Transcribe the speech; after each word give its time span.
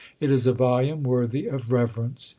It 0.19 0.31
is 0.31 0.47
a 0.47 0.51
volume 0.51 1.03
worthy 1.03 1.45
of 1.45 1.71
reverence. 1.71 2.29